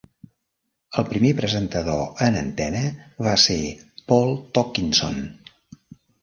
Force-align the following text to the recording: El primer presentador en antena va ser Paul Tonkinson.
El 1.01 1.03
primer 1.09 1.29
presentador 1.39 2.23
en 2.27 2.37
antena 2.39 2.81
va 3.27 3.35
ser 3.45 3.59
Paul 4.13 4.35
Tonkinson. 4.59 5.23